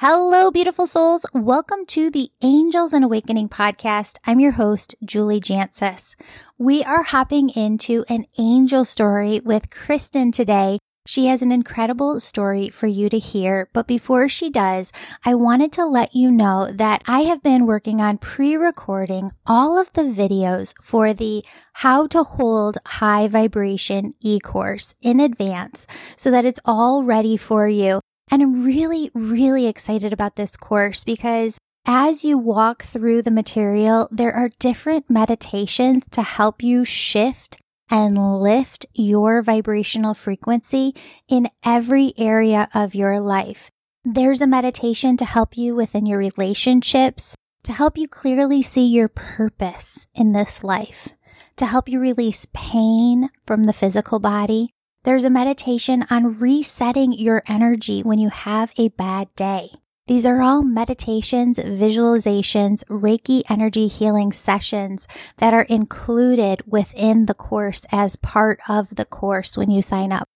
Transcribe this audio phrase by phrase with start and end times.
[0.00, 1.26] Hello, beautiful souls.
[1.34, 4.18] Welcome to the Angels and Awakening podcast.
[4.24, 6.14] I'm your host, Julie Jancius.
[6.56, 10.78] We are hopping into an angel story with Kristen today.
[11.04, 13.70] She has an incredible story for you to hear.
[13.72, 14.92] But before she does,
[15.24, 19.92] I wanted to let you know that I have been working on pre-recording all of
[19.94, 26.60] the videos for the how to hold high vibration e-course in advance so that it's
[26.64, 28.00] all ready for you.
[28.30, 34.08] And I'm really, really excited about this course because as you walk through the material,
[34.10, 37.58] there are different meditations to help you shift
[37.90, 40.94] and lift your vibrational frequency
[41.28, 43.70] in every area of your life.
[44.04, 49.08] There's a meditation to help you within your relationships, to help you clearly see your
[49.08, 51.08] purpose in this life,
[51.56, 54.70] to help you release pain from the physical body,
[55.08, 59.70] there's a meditation on resetting your energy when you have a bad day.
[60.06, 67.86] These are all meditations, visualizations, Reiki energy healing sessions that are included within the course
[67.90, 70.28] as part of the course when you sign up.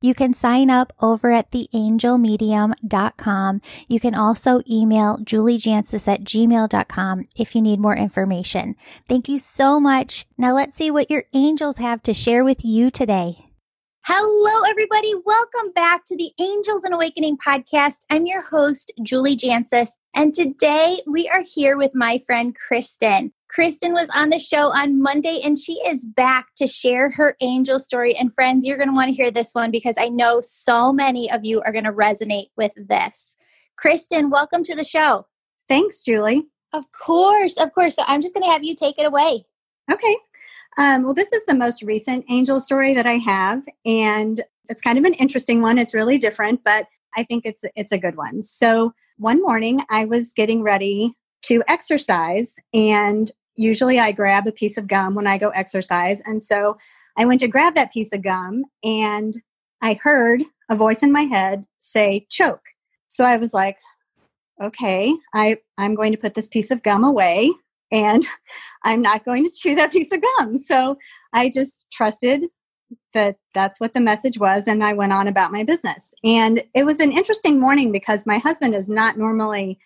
[0.00, 3.62] You can sign up over at theangelmedium.com.
[3.88, 8.76] You can also email juliejancius at gmail.com if you need more information.
[9.08, 10.24] Thank you so much.
[10.38, 13.49] Now let's see what your angels have to share with you today.
[14.04, 15.12] Hello, everybody.
[15.26, 17.98] Welcome back to the Angels and Awakening podcast.
[18.08, 23.34] I'm your host, Julie Jancius, and today we are here with my friend Kristen.
[23.50, 27.78] Kristen was on the show on Monday and she is back to share her angel
[27.78, 28.16] story.
[28.16, 31.30] And friends, you're going to want to hear this one because I know so many
[31.30, 33.36] of you are going to resonate with this.
[33.76, 35.26] Kristen, welcome to the show.
[35.68, 36.46] Thanks, Julie.
[36.72, 37.96] Of course, of course.
[37.96, 39.44] So I'm just going to have you take it away.
[39.92, 40.16] Okay.
[40.78, 44.98] Um, well, this is the most recent angel story that I have, and it's kind
[44.98, 45.78] of an interesting one.
[45.78, 48.42] It's really different, but I think it's it's a good one.
[48.42, 54.78] So one morning, I was getting ready to exercise, and usually I grab a piece
[54.78, 56.78] of gum when I go exercise, and so
[57.18, 59.34] I went to grab that piece of gum, and
[59.82, 62.64] I heard a voice in my head say "choke."
[63.08, 63.76] So I was like,
[64.62, 67.50] "Okay, I I'm going to put this piece of gum away."
[67.90, 68.26] And
[68.84, 70.56] I'm not going to chew that piece of gum.
[70.56, 70.96] So
[71.32, 72.44] I just trusted
[73.14, 76.12] that that's what the message was and I went on about my business.
[76.24, 79.78] And it was an interesting morning because my husband is not normally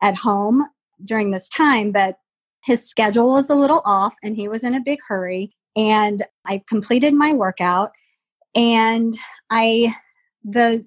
[0.00, 0.66] at home
[1.04, 2.16] during this time, but
[2.64, 6.62] his schedule was a little off and he was in a big hurry and I
[6.68, 7.90] completed my workout
[8.54, 9.16] and
[9.50, 9.94] I
[10.44, 10.84] the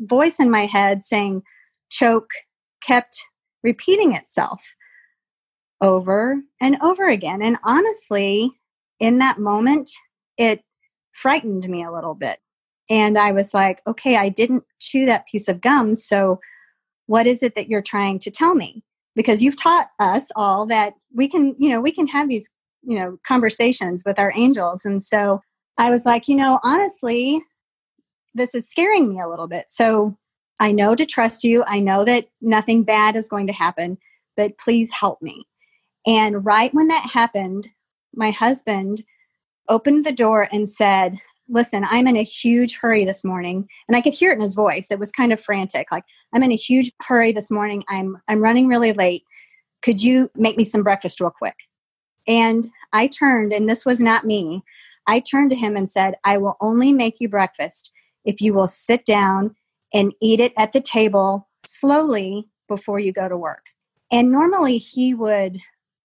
[0.00, 1.42] voice in my head saying
[1.90, 2.30] choke
[2.82, 3.18] kept
[3.62, 4.74] repeating itself
[5.82, 7.42] over and over again.
[7.42, 8.52] And honestly,
[9.00, 9.90] in that moment,
[10.38, 10.62] it
[11.12, 12.38] frightened me a little bit.
[12.88, 15.94] And I was like, okay, I didn't chew that piece of gum.
[15.94, 16.40] So,
[17.06, 18.82] what is it that you're trying to tell me?
[19.14, 22.50] Because you've taught us all that we can, you know, we can have these,
[22.82, 24.84] you know, conversations with our angels.
[24.84, 25.42] And so
[25.78, 27.42] I was like, you know, honestly,
[28.34, 29.66] this is scaring me a little bit.
[29.68, 30.16] So,
[30.60, 31.64] I know to trust you.
[31.66, 33.98] I know that nothing bad is going to happen,
[34.36, 35.44] but please help me.
[36.06, 37.68] And right when that happened,
[38.14, 39.04] my husband
[39.68, 41.18] opened the door and said,
[41.48, 43.68] Listen, I'm in a huge hurry this morning.
[43.86, 44.90] And I could hear it in his voice.
[44.90, 45.90] It was kind of frantic.
[45.92, 47.84] Like, I'm in a huge hurry this morning.
[47.88, 49.24] I'm I'm running really late.
[49.82, 51.56] Could you make me some breakfast real quick?
[52.26, 54.62] And I turned, and this was not me.
[55.06, 57.92] I turned to him and said, I will only make you breakfast
[58.24, 59.56] if you will sit down
[59.92, 63.66] and eat it at the table slowly before you go to work.
[64.10, 65.58] And normally he would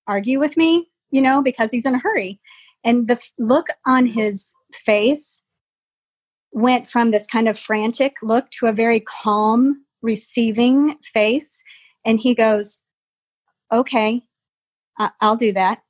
[0.07, 2.39] argue with me, you know, because he's in a hurry.
[2.83, 5.43] And the look on his face
[6.51, 11.63] went from this kind of frantic look to a very calm, receiving face.
[12.05, 12.83] And he goes,
[13.71, 14.23] Okay,
[15.19, 15.81] I'll do that.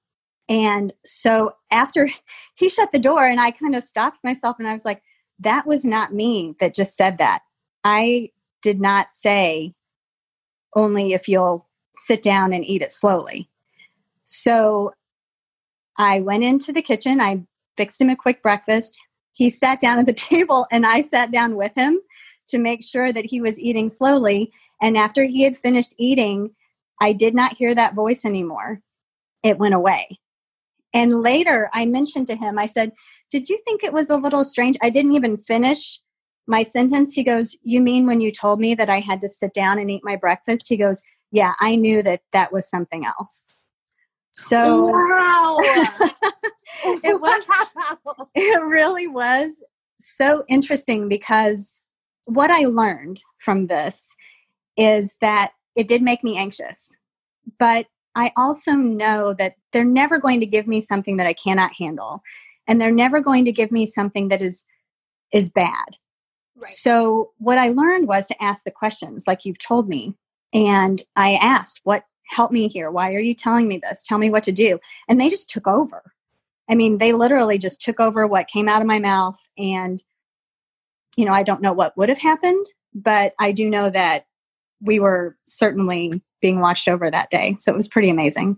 [0.49, 2.09] And so after
[2.55, 5.01] he shut the door, and I kind of stopped myself and I was like,
[5.39, 7.41] That was not me that just said that.
[7.83, 9.73] I did not say
[10.75, 13.49] only if you'll sit down and eat it slowly.
[14.29, 14.91] So
[15.97, 17.43] I went into the kitchen, I
[17.77, 18.99] fixed him a quick breakfast.
[19.31, 22.01] He sat down at the table, and I sat down with him
[22.49, 24.51] to make sure that he was eating slowly.
[24.81, 26.49] And after he had finished eating,
[26.99, 28.81] I did not hear that voice anymore.
[29.43, 30.19] It went away.
[30.93, 32.91] And later I mentioned to him, I said,
[33.31, 34.75] Did you think it was a little strange?
[34.81, 36.01] I didn't even finish
[36.47, 37.13] my sentence.
[37.13, 39.89] He goes, You mean when you told me that I had to sit down and
[39.89, 40.67] eat my breakfast?
[40.67, 41.01] He goes,
[41.31, 43.45] Yeah, I knew that that was something else.
[44.39, 45.57] So wow.
[46.83, 47.43] it was
[48.35, 49.63] it really was
[49.99, 51.85] so interesting because
[52.25, 54.15] what I learned from this
[54.77, 56.95] is that it did make me anxious.
[57.57, 61.71] But I also know that they're never going to give me something that I cannot
[61.79, 62.21] handle.
[62.67, 64.67] And they're never going to give me something that is
[65.33, 65.97] is bad.
[66.55, 66.65] Right.
[66.65, 70.15] So what I learned was to ask the questions like you've told me.
[70.53, 72.91] And I asked, what help me here?
[72.91, 74.03] Why are you telling me this?
[74.03, 74.79] Tell me what to do.
[75.07, 76.13] And they just took over.
[76.69, 79.39] I mean, they literally just took over what came out of my mouth.
[79.57, 80.03] And,
[81.15, 84.25] you know, I don't know what would have happened, but I do know that
[84.81, 87.55] we were certainly being watched over that day.
[87.57, 88.57] So it was pretty amazing.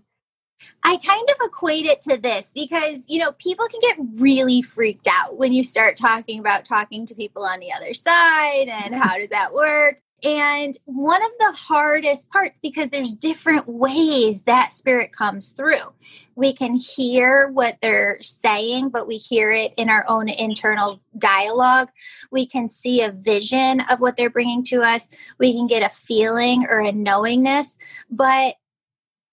[0.82, 5.08] I kind of equate it to this because, you know, people can get really freaked
[5.10, 9.16] out when you start talking about talking to people on the other side and how
[9.16, 10.02] does that work.
[10.22, 15.94] And one of the hardest parts, because there's different ways that spirit comes through.
[16.34, 21.88] We can hear what they're saying, but we hear it in our own internal dialogue.
[22.30, 25.08] We can see a vision of what they're bringing to us.
[25.38, 27.78] We can get a feeling or a knowingness.
[28.10, 28.56] But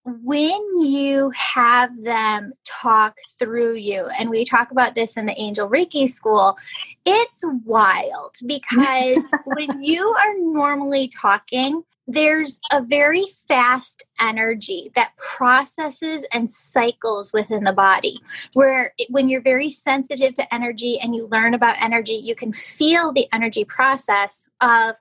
[0.07, 5.69] when you have them talk through you, and we talk about this in the Angel
[5.69, 6.57] Reiki school,
[7.05, 16.25] it's wild because when you are normally talking, there's a very fast energy that processes
[16.33, 18.17] and cycles within the body.
[18.53, 22.53] Where it, when you're very sensitive to energy and you learn about energy, you can
[22.53, 24.95] feel the energy process of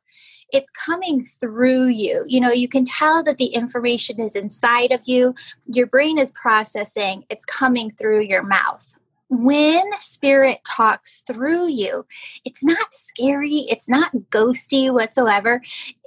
[0.52, 2.24] it's coming through you.
[2.26, 5.34] You know, you can tell that the information is inside of you.
[5.66, 8.96] Your brain is processing, it's coming through your mouth
[9.28, 12.06] when spirit talks through you,
[12.44, 15.60] it's not scary, it's not ghosty whatsoever.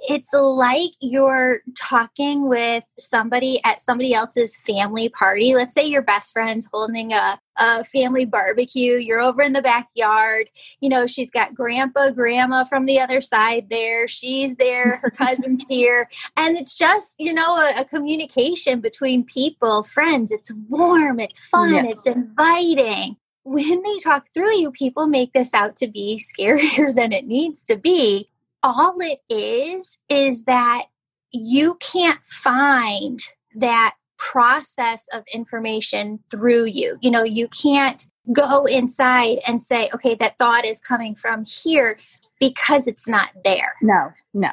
[0.08, 5.54] It's like you're talking with somebody at somebody else's family party.
[5.54, 10.48] Let's say your best friend's holding a, a family barbecue, you're over in the backyard.
[10.80, 15.64] You know, she's got grandpa, grandma from the other side there, she's there, her cousin's
[15.68, 16.08] here.
[16.36, 20.30] And it's just, you know, a, a, communication between people, friends.
[20.30, 21.96] It's warm, it's fun, yes.
[21.96, 27.12] it's inviting when they talk through you, people make this out to be scarier than
[27.12, 28.28] it needs to be.
[28.62, 30.84] All it is, is that
[31.32, 33.18] you can't find
[33.54, 36.98] that process of information through you.
[37.00, 41.98] You know, you can't go inside and say, okay, that thought is coming from here
[42.38, 43.74] because it's not there.
[43.82, 44.50] No, no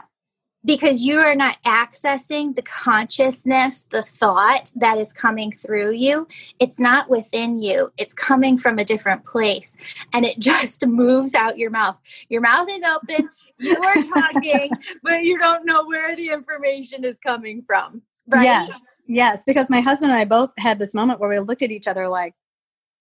[0.67, 6.27] because you are not accessing the consciousness, the thought that is coming through you.
[6.59, 9.77] It's not within you, it's coming from a different place.
[10.13, 11.97] And it just moves out your mouth.
[12.29, 14.69] Your mouth is open, you are talking,
[15.03, 18.01] but you don't know where the information is coming from.
[18.27, 18.43] Right?
[18.43, 18.69] Yes.
[19.07, 19.44] Yes.
[19.45, 22.07] Because my husband and I both had this moment where we looked at each other
[22.07, 22.36] like,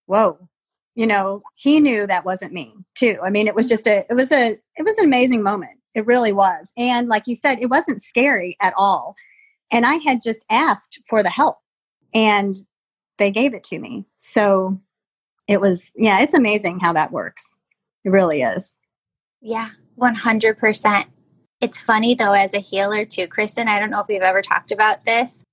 [0.06, 0.38] whoa,
[0.94, 3.19] you know, he knew that wasn't me too.
[3.23, 3.73] I mean, it was mm-hmm.
[3.73, 6.73] just a, it was a, it was an amazing moment it really was.
[6.76, 9.17] And like you said, it wasn't scary at all.
[9.73, 11.56] And I had just asked for the help
[12.14, 12.55] and
[13.17, 14.05] they gave it to me.
[14.19, 14.79] So
[15.49, 17.56] it was, yeah, it's amazing how that works.
[18.05, 18.76] It really is.
[19.41, 21.06] Yeah, 100%.
[21.62, 23.67] It's funny though, as a healer too, Kristen.
[23.67, 25.44] I don't know if we've ever talked about this.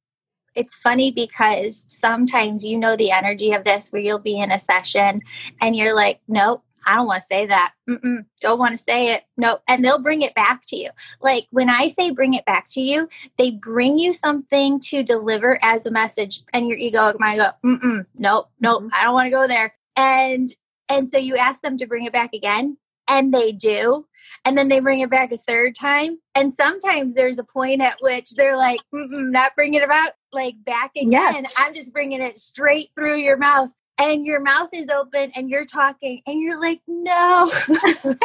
[0.56, 4.60] It's funny because sometimes you know the energy of this where you'll be in a
[4.60, 5.22] session
[5.62, 7.74] and you're like, nope, I don't want to say that.
[7.90, 9.24] Mm-mm, don't want to say it.
[9.38, 9.60] No.
[9.68, 10.90] And they'll bring it back to you.
[11.22, 13.08] Like when I say bring it back to you,
[13.38, 18.06] they bring you something to deliver as a message, and your ego might go, Mm-mm,
[18.16, 18.94] nope, nope, mm-hmm.
[18.94, 19.76] I don't want to go there.
[19.96, 20.50] And
[20.90, 24.06] and so you ask them to bring it back again, and they do.
[24.46, 26.20] And then they bring it back a third time.
[26.36, 30.92] And sometimes there's a point at which they're like, not bringing it about like back
[30.96, 31.12] again.
[31.12, 31.54] Yes.
[31.58, 35.66] I'm just bringing it straight through your mouth and your mouth is open and you're
[35.66, 37.50] talking and you're like, no.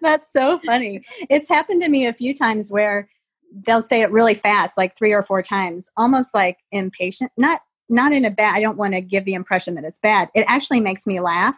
[0.00, 1.02] That's so funny.
[1.28, 3.08] It's happened to me a few times where
[3.52, 7.32] they'll say it really fast, like three or four times, almost like impatient.
[7.36, 10.30] Not not in a bad I don't want to give the impression that it's bad.
[10.34, 11.56] It actually makes me laugh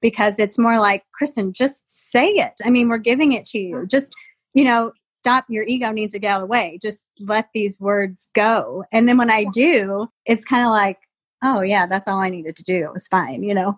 [0.00, 2.52] because it's more like, Kristen, just say it.
[2.64, 3.86] I mean, we're giving it to you.
[3.86, 4.14] Just,
[4.54, 4.92] you know,
[5.26, 6.78] stop your ego needs to get out of the way.
[6.80, 8.84] Just let these words go.
[8.92, 10.98] And then when I do, it's kind of like,
[11.42, 12.84] oh yeah, that's all I needed to do.
[12.84, 13.74] It was fine, you know.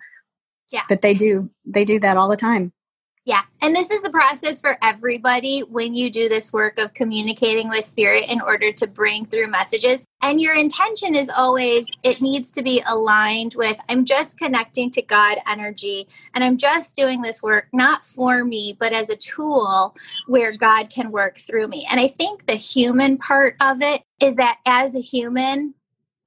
[0.70, 0.82] Yeah.
[0.88, 2.72] But they do they do that all the time.
[3.28, 3.42] Yeah.
[3.60, 7.84] And this is the process for everybody when you do this work of communicating with
[7.84, 10.06] spirit in order to bring through messages.
[10.22, 15.02] And your intention is always, it needs to be aligned with, I'm just connecting to
[15.02, 19.94] God energy and I'm just doing this work not for me, but as a tool
[20.26, 21.86] where God can work through me.
[21.90, 25.74] And I think the human part of it is that as a human,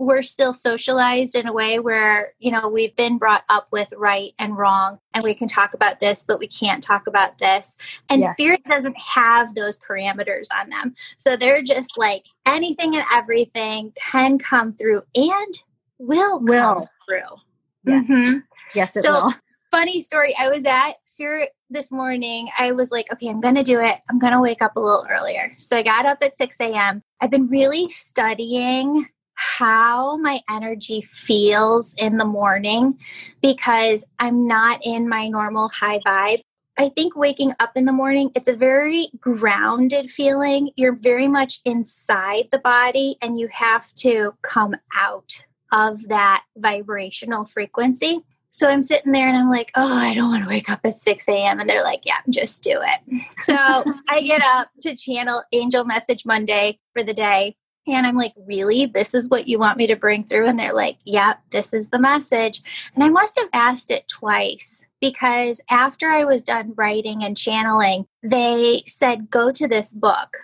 [0.02, 4.34] we're still socialized in a way where, you know, we've been brought up with right
[4.40, 7.78] and wrong, and we can talk about this, but we can't talk about this.
[8.10, 8.34] And yes.
[8.34, 10.96] spirit doesn't have those parameters on them.
[11.18, 15.64] So they're just like anything and everything can come through and
[16.00, 16.74] will, will.
[16.74, 17.38] come through.
[17.86, 18.04] Yes.
[18.10, 18.38] Mm-hmm.
[18.74, 19.34] Yes, it so, will.
[19.70, 20.36] Funny story.
[20.38, 22.50] I was at Spirit this morning.
[22.60, 24.00] I was like, okay, I'm going to do it.
[24.10, 25.54] I'm going to wake up a little earlier.
[25.60, 27.04] So I got up at 6 a.m.
[27.22, 29.08] I've been really studying
[29.42, 33.00] how my energy feels in the morning
[33.42, 36.42] because I'm not in my normal high vibe.
[36.78, 40.70] I think waking up in the morning, it's a very grounded feeling.
[40.76, 47.46] You're very much inside the body and you have to come out of that vibrational
[47.46, 48.22] frequency.
[48.52, 50.96] So I'm sitting there and I'm like, oh, I don't want to wake up at
[50.96, 51.60] 6 a.m.
[51.60, 53.24] And they're like, yeah, just do it.
[53.38, 57.56] So I get up to channel Angel Message Monday for the day.
[57.88, 58.86] And I'm like, really?
[58.86, 60.48] This is what you want me to bring through?
[60.48, 62.62] And they're like, yep, this is the message.
[62.94, 68.06] And I must have asked it twice because after I was done writing and channeling,
[68.22, 70.38] they said, go to this book.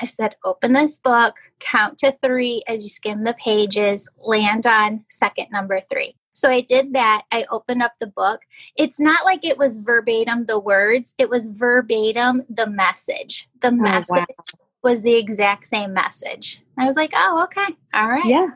[0.00, 5.04] I said, open this book, count to three as you skim the pages, land on
[5.10, 6.14] second number three.
[6.32, 7.22] So I did that.
[7.32, 8.42] I opened up the book.
[8.76, 13.48] It's not like it was verbatim the words, it was verbatim the message.
[13.60, 14.67] The message oh, wow.
[14.82, 16.62] Was the exact same message.
[16.76, 17.74] I was like, oh, okay.
[17.94, 18.24] All right.
[18.24, 18.48] Yeah.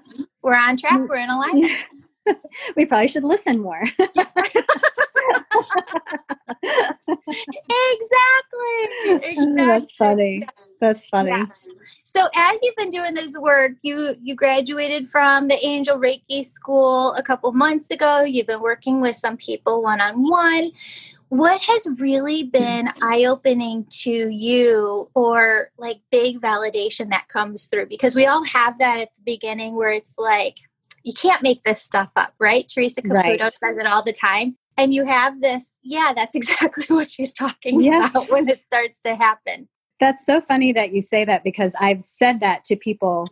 [0.43, 1.01] We're on track.
[1.01, 1.09] Mm.
[1.09, 1.73] We're in alignment.
[2.77, 3.83] we probably should listen more.
[3.83, 4.09] exactly.
[9.05, 9.57] Oh, exactly.
[9.57, 10.47] That's funny.
[10.81, 11.31] That's funny.
[11.31, 11.47] Yeah.
[12.05, 17.15] So as you've been doing this work, you you graduated from the Angel Reiki school
[17.15, 18.23] a couple months ago.
[18.23, 20.71] You've been working with some people one on one.
[21.33, 27.87] What has really been eye opening to you or like big validation that comes through?
[27.87, 30.59] Because we all have that at the beginning where it's like,
[31.05, 32.69] you can't make this stuff up, right?
[32.69, 33.41] Teresa Caputo right.
[33.41, 34.59] says it all the time.
[34.77, 38.11] And you have this, yeah, that's exactly what she's talking yes.
[38.11, 39.69] about when it starts to happen.
[40.01, 43.27] That's so funny that you say that because I've said that to people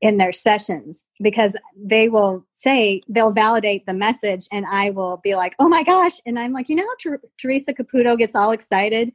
[0.00, 5.34] in their sessions because they will say they'll validate the message and I will be
[5.34, 9.12] like, "Oh my gosh." And I'm like, "You know Ter- Teresa Caputo gets all excited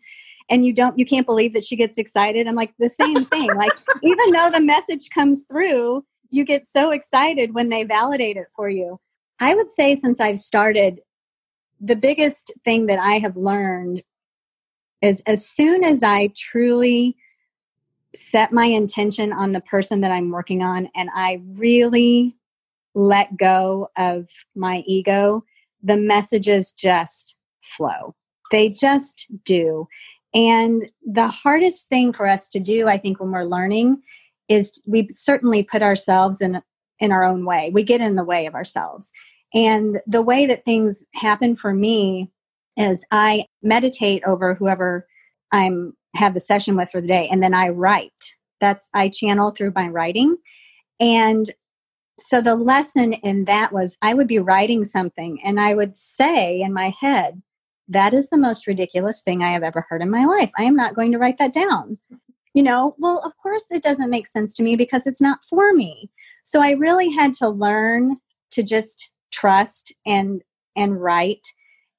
[0.50, 3.48] and you don't you can't believe that she gets excited." I'm like, "The same thing.
[3.56, 8.48] like even though the message comes through, you get so excited when they validate it
[8.56, 9.00] for you."
[9.40, 11.02] I would say since I've started
[11.80, 14.04] the biggest thing that I have learned
[15.02, 17.18] is as soon as I truly
[18.16, 22.36] set my intention on the person that I'm working on and I really
[22.94, 25.44] let go of my ego,
[25.82, 28.16] the messages just flow.
[28.52, 29.88] They just do.
[30.34, 34.02] And the hardest thing for us to do, I think, when we're learning
[34.50, 36.62] is we certainly put ourselves in
[37.00, 37.72] in our own way.
[37.74, 39.12] We get in the way of ourselves.
[39.54, 42.32] And the way that things happen for me
[42.78, 45.08] is I meditate over whoever
[45.52, 48.36] I'm have the session with for the day and then I write.
[48.60, 50.38] That's I channel through my writing.
[51.00, 51.50] And
[52.20, 56.62] so the lesson in that was I would be writing something and I would say
[56.62, 57.42] in my head,
[57.88, 60.52] that is the most ridiculous thing I have ever heard in my life.
[60.58, 61.98] I am not going to write that down.
[62.54, 65.74] You know, well, of course it doesn't make sense to me because it's not for
[65.74, 66.10] me.
[66.44, 68.18] So I really had to learn
[68.52, 70.44] to just trust and
[70.76, 71.48] and write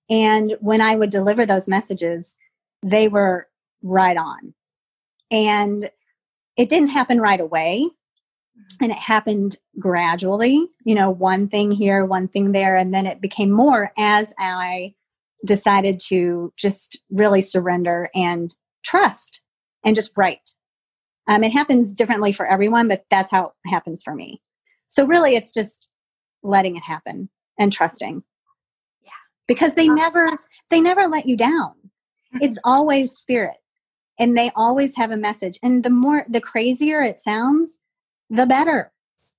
[0.09, 2.37] and when i would deliver those messages
[2.83, 3.49] they were
[3.83, 4.55] right on
[5.31, 5.91] and
[6.57, 7.89] it didn't happen right away
[8.81, 13.21] and it happened gradually you know one thing here one thing there and then it
[13.21, 14.95] became more as i
[15.45, 19.41] decided to just really surrender and trust
[19.85, 20.53] and just write
[21.29, 24.41] um, it happens differently for everyone but that's how it happens for me
[24.89, 25.91] so really it's just
[26.43, 28.23] letting it happen and trusting.
[29.03, 29.11] Yeah.
[29.47, 30.27] Because they never
[30.71, 31.75] they never let you down.
[32.41, 33.57] It's always spirit.
[34.19, 35.59] And they always have a message.
[35.63, 37.79] And the more the crazier it sounds,
[38.31, 38.93] the better.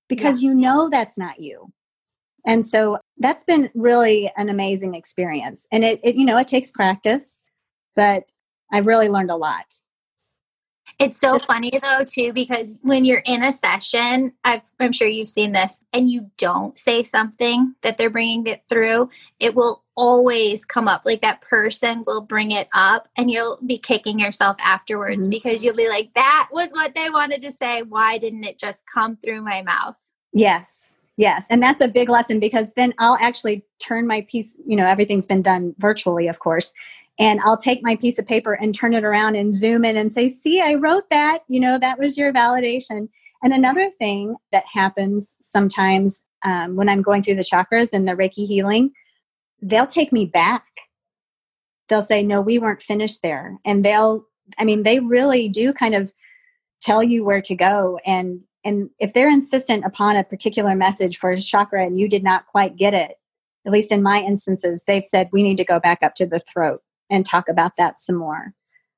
[0.09, 0.49] Because yeah.
[0.49, 1.71] you know that's not you.
[2.45, 5.67] And so that's been really an amazing experience.
[5.71, 7.49] And it, it you know, it takes practice,
[7.95, 8.31] but
[8.71, 9.65] I've really learned a lot.
[10.99, 15.29] It's so funny though too because when you're in a session, i am sure you've
[15.29, 20.65] seen this, and you don't say something that they're bringing it through, it will always
[20.65, 21.03] come up.
[21.05, 25.31] Like that person will bring it up, and you'll be kicking yourself afterwards mm-hmm.
[25.31, 27.81] because you'll be like, "That was what they wanted to say.
[27.81, 29.95] Why didn't it just come through my mouth?"
[30.33, 34.75] Yes, Yes, and that's a big lesson because then I'll actually turn my piece, you
[34.75, 36.73] know, everything's been done virtually, of course
[37.19, 40.11] and I'll take my piece of paper and turn it around and zoom in and
[40.11, 43.07] say, see, I wrote that, you know, that was your validation.
[43.43, 48.13] And another thing that happens sometimes um, when I'm going through the chakras and the
[48.13, 48.91] Reiki healing,
[49.63, 50.65] they'll take me back.
[51.89, 53.59] They'll say, No, we weren't finished there.
[53.65, 54.25] And they'll,
[54.57, 56.13] I mean, they really do kind of
[56.81, 57.99] tell you where to go.
[58.05, 62.23] And and if they're insistent upon a particular message for a chakra and you did
[62.23, 63.17] not quite get it,
[63.65, 66.39] at least in my instances, they've said we need to go back up to the
[66.39, 68.53] throat and talk about that some more.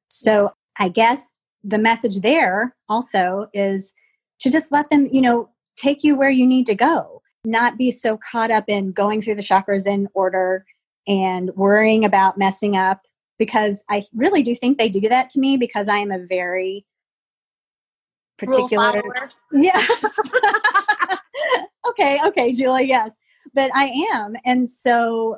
[0.09, 1.25] So I guess
[1.63, 3.93] the message there also is
[4.39, 7.14] to just let them, you know, take you where you need to go,
[7.45, 10.65] not be so caught up in going through the chakras in order
[11.07, 13.01] and worrying about messing up
[13.37, 16.85] because I really do think they do that to me because I am a very
[18.37, 19.01] particular
[19.51, 20.19] yes.
[21.87, 23.11] Okay okay julie yes.
[23.53, 25.37] But i am and so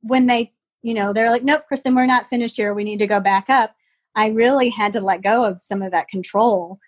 [0.00, 0.52] when they
[0.82, 2.74] you know they're like nope kristen we're not finished here.
[2.74, 3.74] We need to go back up.
[4.14, 6.78] I really had to let go of some of that control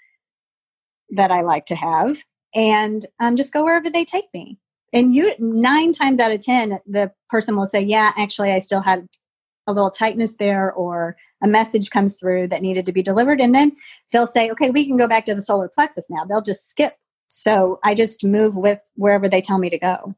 [1.11, 2.19] that i like to have
[2.55, 4.59] and um, just go wherever they take me.
[4.93, 8.81] And you nine times out of ten the person will say yeah actually i still
[8.81, 9.07] had
[9.67, 13.41] a little tightness there or a message comes through that needed to be delivered.
[13.41, 13.73] And then
[14.11, 16.25] they'll say okay we can go back to the solar plexus now.
[16.25, 16.95] They'll just skip.
[17.29, 20.15] So i just move with wherever they tell me to go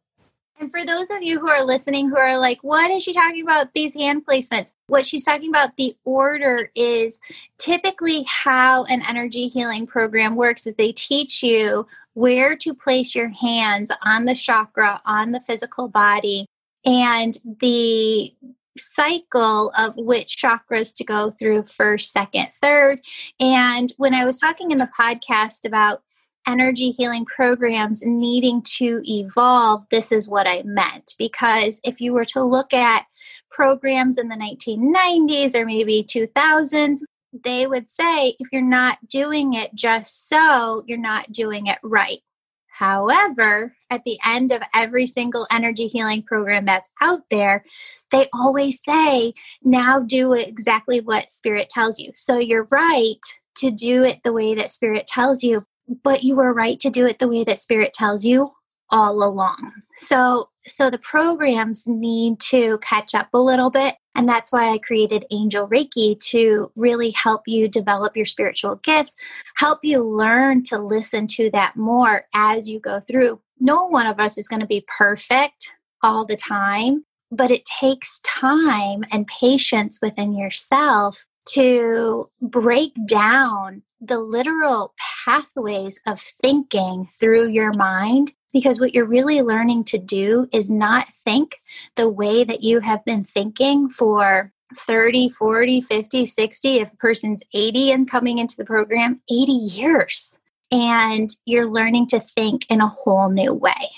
[0.62, 3.42] and for those of you who are listening who are like what is she talking
[3.42, 7.20] about these hand placements what she's talking about the order is
[7.58, 13.28] typically how an energy healing program works is they teach you where to place your
[13.28, 16.46] hands on the chakra on the physical body
[16.84, 18.32] and the
[18.78, 23.00] cycle of which chakras to go through first, second, third.
[23.38, 26.02] And when I was talking in the podcast about
[26.46, 31.14] energy healing programs needing to evolve, this is what I meant.
[31.18, 33.06] Because if you were to look at
[33.50, 37.00] programs in the 1990s or maybe 2000s,
[37.44, 42.20] they would say if you're not doing it just so, you're not doing it right.
[42.66, 47.64] However, at the end of every single energy healing program that's out there,
[48.10, 52.10] they always say, now do exactly what Spirit tells you.
[52.14, 53.20] So you're right
[53.56, 55.64] to do it the way that Spirit tells you,
[56.02, 58.52] but you were right to do it the way that Spirit tells you
[58.90, 59.72] all along.
[59.96, 64.78] So so the programs need to catch up a little bit and that's why I
[64.78, 69.16] created Angel Reiki to really help you develop your spiritual gifts,
[69.56, 73.40] help you learn to listen to that more as you go through.
[73.58, 78.20] No one of us is going to be perfect all the time, but it takes
[78.20, 87.72] time and patience within yourself to break down the literal pathways of thinking through your
[87.72, 91.56] mind because what you're really learning to do is not think
[91.94, 97.42] the way that you have been thinking for 30, 40, 50, 60, if a person's
[97.54, 100.38] 80 and coming into the program, 80 years.
[100.70, 103.90] And you're learning to think in a whole new way.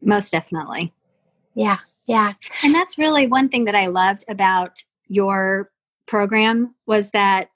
[0.00, 0.92] Most definitely.
[1.54, 1.78] Yeah.
[2.06, 2.34] Yeah.
[2.62, 5.70] And that's really one thing that I loved about your
[6.06, 7.50] program was that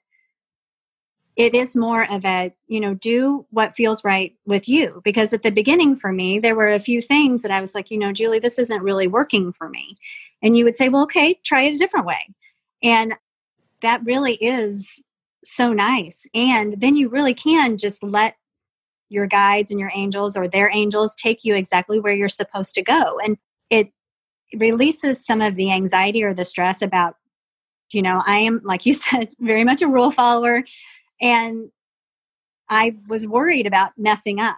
[1.35, 5.01] it is more of a you know do what feels right with you.
[5.03, 7.91] Because at the beginning for me there were a few things that i was like
[7.91, 9.97] you know julie this isn't really working for me.
[10.41, 12.33] And you would say well okay try it a different way.
[12.83, 13.15] And
[13.81, 15.03] that really is
[15.43, 16.27] so nice.
[16.33, 18.35] And then you really can just let
[19.09, 22.81] your guides and your angels or their angels take you exactly where you're supposed to
[22.81, 23.19] go.
[23.23, 23.37] And
[23.69, 23.91] it
[24.53, 27.15] releases some of the anxiety or the stress about
[27.91, 30.63] you know i am like you said very much a rule follower
[31.21, 31.69] and
[32.69, 34.57] I was worried about messing up.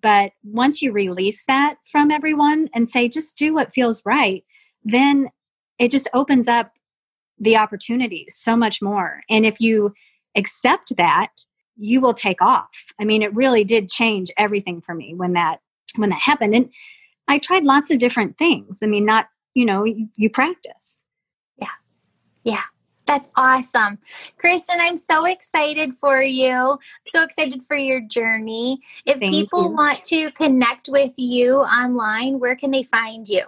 [0.00, 4.42] But once you release that from everyone and say, just do what feels right,
[4.84, 5.28] then
[5.78, 6.72] it just opens up
[7.38, 9.22] the opportunities so much more.
[9.28, 9.92] And if you
[10.36, 11.30] accept that,
[11.76, 12.86] you will take off.
[13.00, 15.60] I mean, it really did change everything for me when that
[15.96, 16.54] when that happened.
[16.54, 16.70] And
[17.28, 18.78] I tried lots of different things.
[18.82, 21.02] I mean, not, you know, you, you practice.
[21.56, 21.68] Yeah.
[22.44, 22.62] Yeah.
[23.12, 23.98] That's awesome.
[24.38, 26.50] Kristen, I'm so excited for you.
[26.50, 28.80] I'm so excited for your journey.
[29.04, 29.68] If Thank people you.
[29.68, 33.44] want to connect with you online, where can they find you?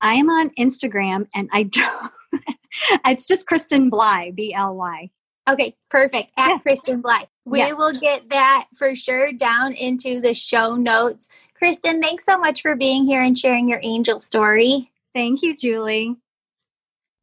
[0.00, 2.10] I am on Instagram and I don't,
[3.04, 5.10] it's just Kristen Bly, B L Y.
[5.46, 6.30] Okay, perfect.
[6.38, 6.62] At yes.
[6.62, 7.28] Kristen Bly.
[7.44, 7.74] We yes.
[7.76, 11.28] will get that for sure down into the show notes.
[11.54, 14.90] Kristen, thanks so much for being here and sharing your angel story.
[15.14, 16.16] Thank you, Julie.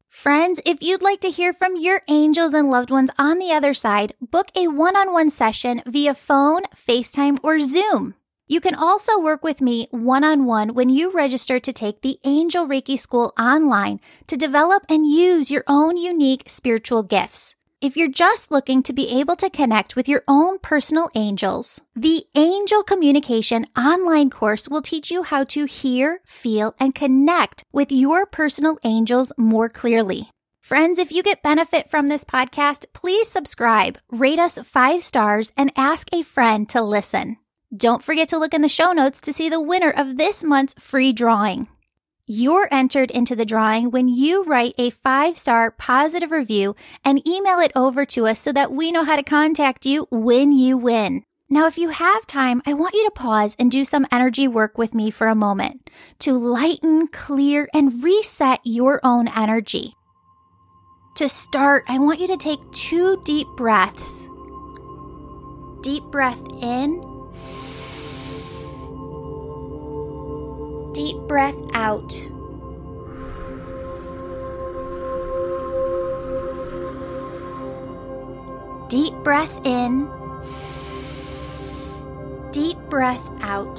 [0.08, 3.74] Friends, if you'd like to hear from your angels and loved ones on the other
[3.74, 8.14] side, book a one on one session via phone, FaceTime, or Zoom.
[8.48, 12.18] You can also work with me one on one when you register to take the
[12.24, 17.54] Angel Reiki School online to develop and use your own unique spiritual gifts.
[17.80, 22.24] If you're just looking to be able to connect with your own personal angels, the
[22.34, 28.26] Angel Communication online course will teach you how to hear, feel, and connect with your
[28.26, 30.28] personal angels more clearly.
[30.60, 35.70] Friends, if you get benefit from this podcast, please subscribe, rate us five stars, and
[35.76, 37.36] ask a friend to listen.
[37.74, 40.74] Don't forget to look in the show notes to see the winner of this month's
[40.82, 41.68] free drawing.
[42.30, 47.58] You're entered into the drawing when you write a five star positive review and email
[47.58, 51.24] it over to us so that we know how to contact you when you win.
[51.48, 54.76] Now, if you have time, I want you to pause and do some energy work
[54.76, 55.88] with me for a moment
[56.18, 59.94] to lighten, clear, and reset your own energy.
[61.14, 64.28] To start, I want you to take two deep breaths.
[65.80, 67.00] Deep breath in
[70.98, 72.08] deep breath out.
[78.88, 80.10] Deep breath in.
[82.50, 83.78] Deep breath out.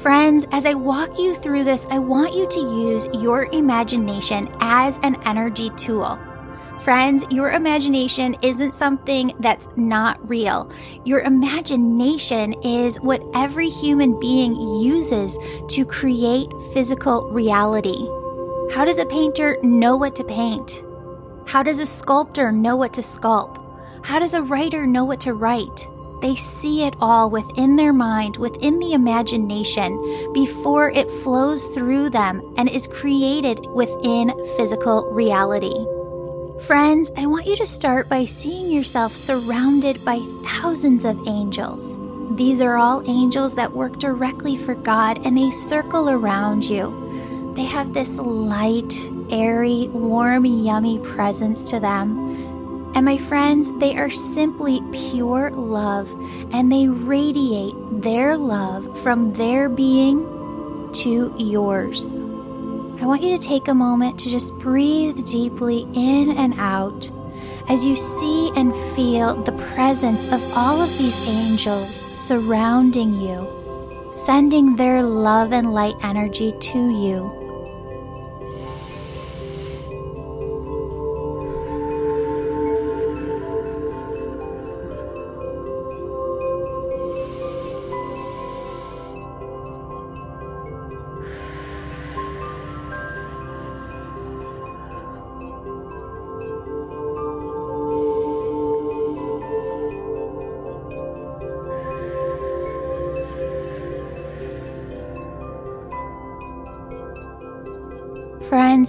[0.00, 4.98] Friends, as I walk you through this, I want you to use your imagination as
[5.04, 6.18] an energy tool.
[6.84, 10.68] Friends, your imagination isn't something that's not real.
[11.04, 18.04] Your imagination is what every human being uses to create physical reality.
[18.74, 20.82] How does a painter know what to paint?
[21.46, 23.62] How does a sculptor know what to sculpt?
[24.04, 25.86] How does a writer know what to write?
[26.20, 32.42] They see it all within their mind, within the imagination, before it flows through them
[32.56, 35.86] and is created within physical reality.
[36.66, 41.98] Friends, I want you to start by seeing yourself surrounded by thousands of angels.
[42.36, 47.52] These are all angels that work directly for God and they circle around you.
[47.56, 48.94] They have this light,
[49.28, 52.92] airy, warm, yummy presence to them.
[52.94, 56.08] And my friends, they are simply pure love
[56.54, 60.22] and they radiate their love from their being
[60.92, 62.20] to yours.
[63.02, 67.10] I want you to take a moment to just breathe deeply in and out
[67.68, 74.76] as you see and feel the presence of all of these angels surrounding you, sending
[74.76, 77.41] their love and light energy to you.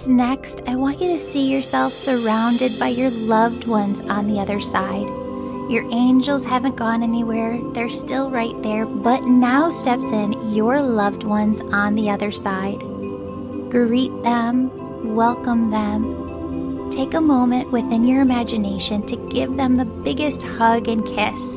[0.02, 4.58] Next, I want you to see yourself surrounded by your loved ones on the other
[4.58, 5.06] side.
[5.70, 11.22] Your angels haven't gone anywhere, they're still right there, but now steps in your loved
[11.22, 12.80] ones on the other side.
[13.70, 16.90] Greet them, welcome them.
[16.90, 21.53] Take a moment within your imagination to give them the biggest hug and kiss.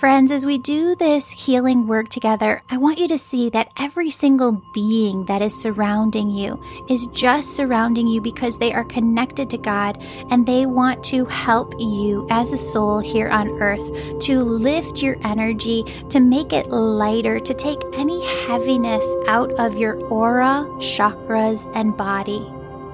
[0.00, 4.08] Friends, as we do this healing work together, I want you to see that every
[4.08, 6.58] single being that is surrounding you
[6.88, 11.74] is just surrounding you because they are connected to God and they want to help
[11.78, 17.38] you as a soul here on earth to lift your energy, to make it lighter,
[17.38, 22.50] to take any heaviness out of your aura, chakras, and body.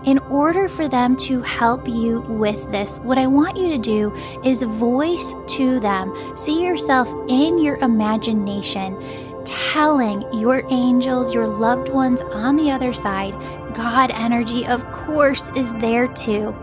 [0.07, 4.15] In order for them to help you with this, what I want you to do
[4.45, 8.97] is voice to them, see yourself in your imagination,
[9.45, 13.35] telling your angels, your loved ones on the other side,
[13.75, 16.55] God energy, of course, is there too.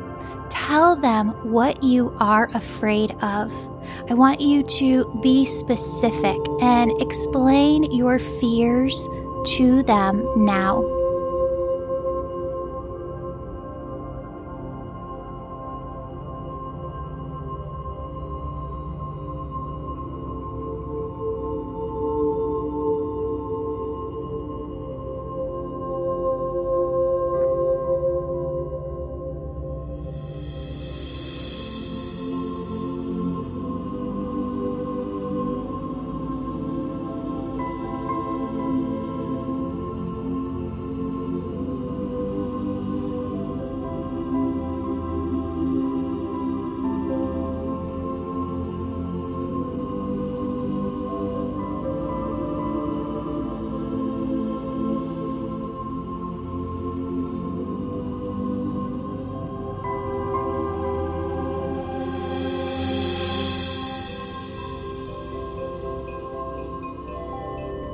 [0.49, 3.51] Tell them what you are afraid of.
[4.09, 9.05] I want you to be specific and explain your fears
[9.57, 11.02] to them now.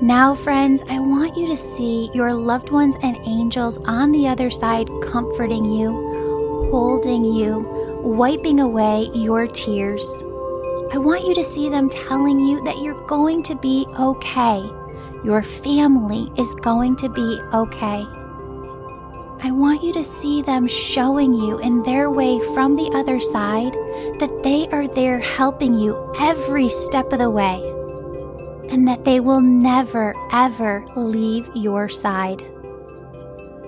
[0.09, 4.49] Now, friends, I want you to see your loved ones and angels on the other
[4.49, 5.91] side comforting you,
[6.71, 7.59] holding you,
[8.01, 10.23] wiping away your tears.
[10.91, 14.67] I want you to see them telling you that you're going to be okay.
[15.23, 18.03] Your family is going to be okay.
[19.47, 23.73] I want you to see them showing you in their way from the other side
[24.17, 27.68] that they are there helping you every step of the way
[28.69, 32.43] and that they will never, ever leave your side.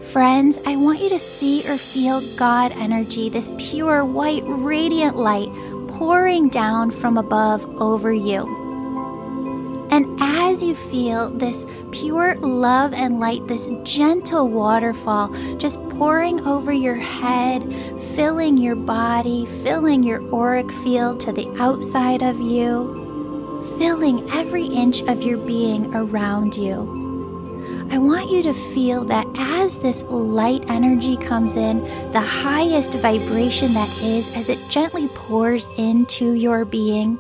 [0.01, 5.49] Friends, I want you to see or feel God energy, this pure, white, radiant light
[5.89, 8.61] pouring down from above over you.
[9.91, 16.71] And as you feel this pure love and light, this gentle waterfall just pouring over
[16.71, 17.61] your head,
[18.15, 23.00] filling your body, filling your auric field to the outside of you,
[23.81, 26.77] filling every inch of your being around you.
[27.89, 33.73] I want you to feel that as this light energy comes in, the highest vibration
[33.73, 37.17] that is, as it gently pours into your being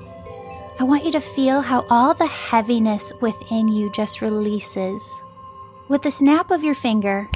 [0.81, 5.23] I want you to feel how all the heaviness within you just releases.
[5.89, 7.29] With the snap of your finger,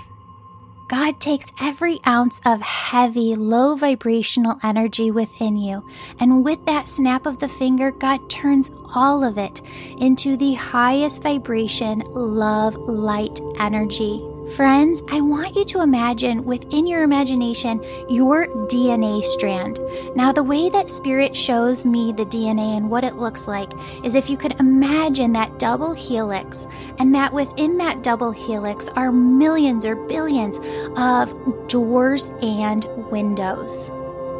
[0.87, 5.83] God takes every ounce of heavy, low vibrational energy within you,
[6.19, 9.61] and with that snap of the finger, God turns all of it
[9.97, 14.34] into the highest vibration, love, light energy.
[14.53, 19.79] Friends, I want you to imagine within your imagination your DNA strand.
[20.15, 23.71] Now, the way that Spirit shows me the DNA and what it looks like
[24.03, 26.67] is if you could imagine that double helix,
[26.99, 30.59] and that within that double helix are millions or billions
[30.95, 31.33] of
[31.67, 33.89] doors and windows.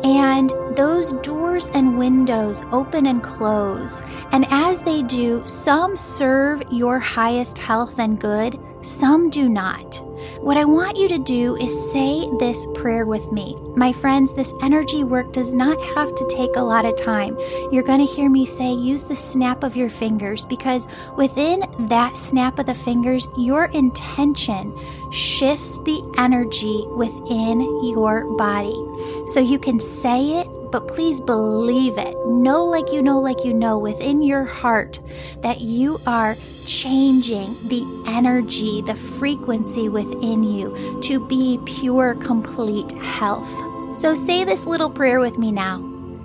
[0.04, 4.04] And those doors and windows open and close.
[4.32, 10.02] And as they do, some serve your highest health and good, some do not.
[10.42, 13.58] What I want you to do is say this prayer with me.
[13.76, 17.38] My friends, this energy work does not have to take a lot of time.
[17.72, 22.16] You're going to hear me say use the snap of your fingers because within that
[22.16, 24.78] snap of the fingers, your intention
[25.12, 28.80] shifts the energy within your body.
[29.28, 32.18] So you can say it but please believe it.
[32.28, 35.00] Know, like you know, like you know, within your heart
[35.40, 36.36] that you are
[36.66, 43.50] changing the energy, the frequency within you to be pure, complete health.
[43.96, 45.78] So say this little prayer with me now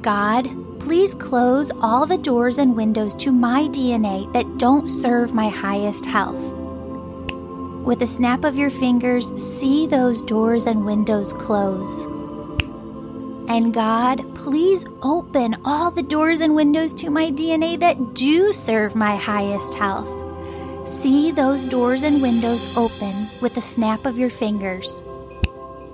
[0.02, 5.48] God, please close all the doors and windows to my DNA that don't serve my
[5.48, 6.42] highest health.
[7.86, 12.08] With a snap of your fingers, see those doors and windows close.
[13.50, 18.94] And God, please open all the doors and windows to my DNA that do serve
[18.94, 20.08] my highest health.
[20.88, 25.02] See those doors and windows open with the snap of your fingers.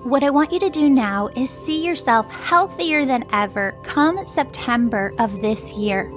[0.02, 5.14] What I want you to do now is see yourself healthier than ever come September
[5.18, 6.12] of this year.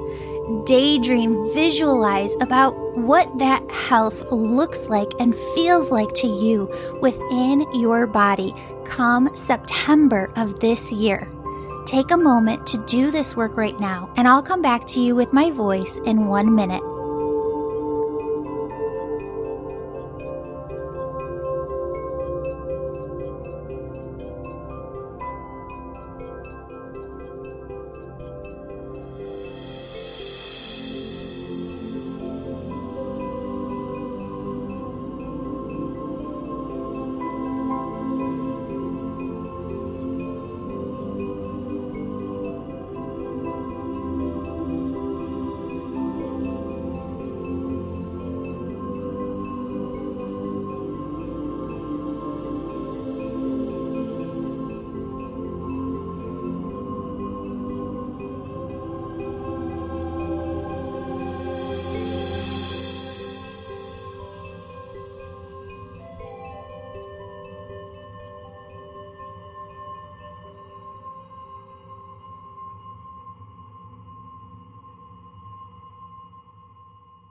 [0.66, 6.68] Daydream, visualize about what that health looks like and feels like to you
[7.02, 11.32] within your body come September of this year.
[11.86, 15.16] Take a moment to do this work right now, and I'll come back to you
[15.16, 16.84] with my voice in one minute.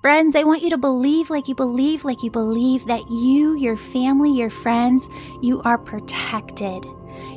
[0.08, 3.76] Friends, I want you to believe like you believe, like you believe that you, your
[3.76, 5.10] family, your friends,
[5.42, 6.86] you are protected.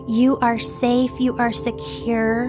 [0.07, 1.19] You are safe.
[1.19, 2.45] You are secure.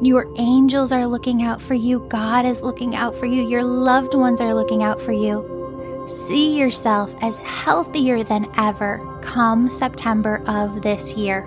[0.00, 1.98] Your angels are looking out for you.
[2.08, 3.42] God is looking out for you.
[3.42, 6.04] Your loved ones are looking out for you.
[6.06, 11.42] See yourself as healthier than ever come September of this year.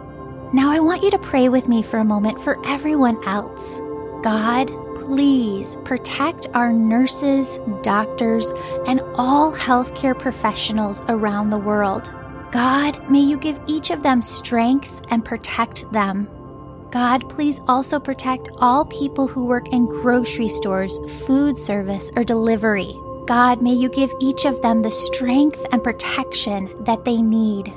[0.52, 3.80] Now, I want you to pray with me for a moment for everyone else.
[4.24, 4.70] God,
[5.06, 8.52] please protect our nurses, doctors,
[8.86, 12.14] and all healthcare professionals around the world.
[12.52, 16.28] God, may you give each of them strength and protect them.
[16.92, 22.94] God, please also protect all people who work in grocery stores, food service, or delivery.
[23.26, 27.74] God, may you give each of them the strength and protection that they need.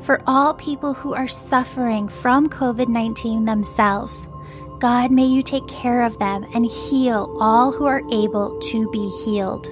[0.00, 4.28] For all people who are suffering from COVID 19 themselves,
[4.78, 9.08] God, may you take care of them and heal all who are able to be
[9.24, 9.68] healed.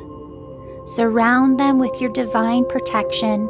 [0.89, 3.49] Surround them with your divine protection,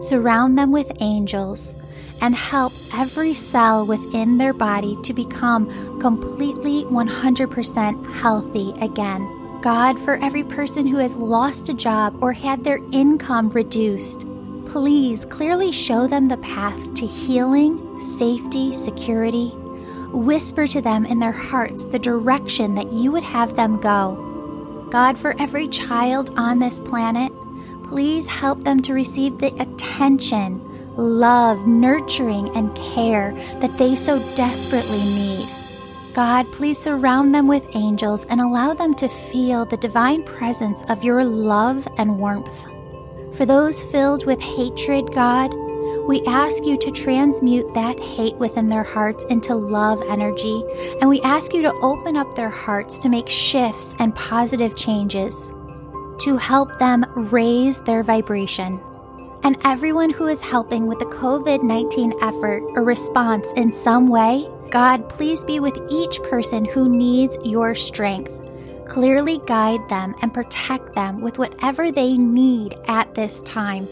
[0.00, 1.74] surround them with angels,
[2.20, 9.60] and help every cell within their body to become completely 100% healthy again.
[9.60, 14.24] God, for every person who has lost a job or had their income reduced,
[14.66, 19.52] please clearly show them the path to healing, safety, security.
[20.12, 24.88] Whisper to them in their hearts the direction that you would have them go.
[24.90, 27.32] God, for every child on this planet,
[27.84, 30.60] please help them to receive the attention,
[30.96, 35.48] love, nurturing, and care that they so desperately need.
[36.12, 41.02] God, please surround them with angels and allow them to feel the divine presence of
[41.02, 42.66] your love and warmth.
[43.34, 45.54] For those filled with hatred, God,
[46.08, 50.64] we ask you to transmute that hate within their hearts into love energy,
[51.00, 55.52] and we ask you to open up their hearts to make shifts and positive changes,
[56.18, 58.80] to help them raise their vibration.
[59.44, 64.48] And everyone who is helping with the COVID 19 effort or response in some way,
[64.70, 68.32] God, please be with each person who needs your strength.
[68.86, 73.88] Clearly guide them and protect them with whatever they need at this time.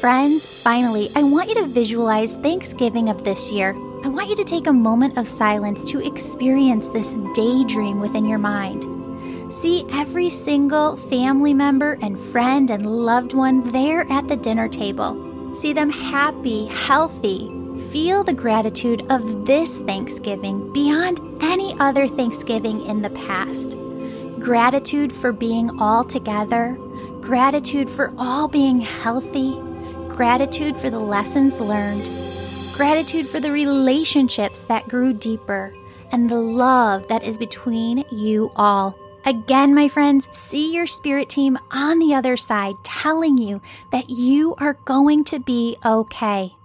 [0.00, 3.74] Friends, finally, I want you to visualize Thanksgiving of this year.
[4.04, 8.38] I want you to take a moment of silence to experience this daydream within your
[8.38, 8.84] mind.
[9.52, 15.56] See every single family member and friend and loved one there at the dinner table.
[15.56, 17.50] See them happy, healthy,
[17.90, 23.76] feel the gratitude of this Thanksgiving beyond any other Thanksgiving in the past.
[24.38, 26.78] Gratitude for being all together,
[27.20, 29.60] gratitude for all being healthy,
[30.18, 32.10] gratitude for the lessons learned,
[32.72, 35.72] gratitude for the relationships that grew deeper,
[36.10, 38.98] and the love that is between you all.
[39.24, 44.56] Again, my friends, see your spirit team on the other side telling you that you
[44.58, 46.56] are going to be okay.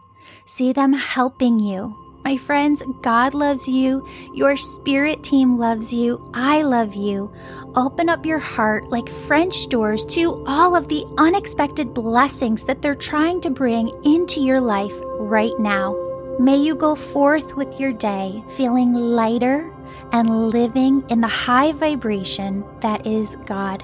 [0.45, 2.02] See them helping you.
[2.23, 4.07] My friends, God loves you.
[4.33, 6.25] Your spirit team loves you.
[6.33, 7.33] I love you.
[7.75, 12.95] Open up your heart like French doors to all of the unexpected blessings that they're
[12.95, 15.97] trying to bring into your life right now.
[16.39, 19.73] May you go forth with your day feeling lighter
[20.13, 23.83] and living in the high vibration that is God.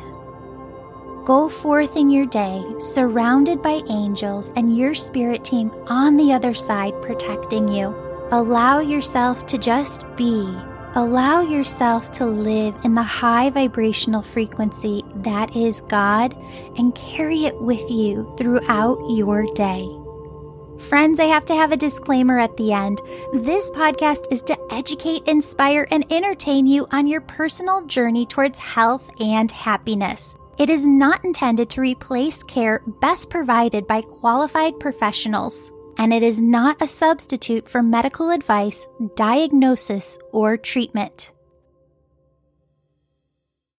[1.26, 6.54] Go forth in your day, surrounded by angels and your spirit team on the other
[6.54, 8.09] side protecting you.
[8.32, 10.56] Allow yourself to just be.
[10.94, 16.38] Allow yourself to live in the high vibrational frequency that is God
[16.78, 19.90] and carry it with you throughout your day.
[20.78, 23.02] Friends, I have to have a disclaimer at the end.
[23.34, 29.10] This podcast is to educate, inspire, and entertain you on your personal journey towards health
[29.20, 30.38] and happiness.
[30.60, 36.42] It is not intended to replace care best provided by qualified professionals, and it is
[36.42, 41.34] not a substitute for medical advice, diagnosis, or treatment.